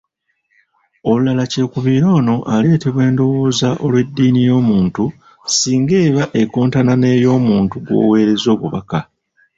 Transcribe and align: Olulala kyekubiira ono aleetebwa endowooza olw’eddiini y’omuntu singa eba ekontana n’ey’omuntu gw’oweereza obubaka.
Olulala 1.09 1.43
kyekubiira 1.51 2.07
ono 2.17 2.35
aleetebwa 2.53 3.01
endowooza 3.09 3.69
olw’eddiini 3.85 4.39
y’omuntu 4.49 5.03
singa 5.57 5.95
eba 6.07 6.23
ekontana 6.41 6.93
n’ey’omuntu 7.01 7.75
gw’oweereza 7.85 8.47
obubaka. 8.55 8.99